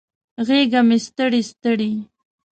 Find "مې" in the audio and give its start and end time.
0.87-0.97